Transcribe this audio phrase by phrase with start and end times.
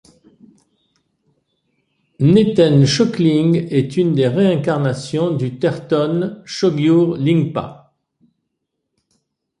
[2.19, 7.93] Neten Chokling est une des réincarnations du tertön Chogyur Lingpa.